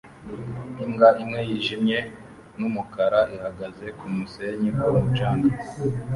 [0.83, 1.99] Imbwa imwe yijimye
[2.57, 5.49] numukara ihagaze kumusenyi ku mucanga